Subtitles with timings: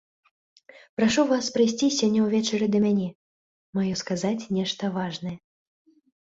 [0.99, 3.05] Прашу вас прыйсці сёння ўвечары да мяне,
[3.81, 5.35] маю сказаць нешта важнае.